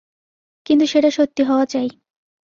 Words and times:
কিন্তু 0.65 0.85
সেটা 0.85 1.09
সত্যি 1.11 1.41
হওয়া 1.43 1.65
চাই। 1.65 1.87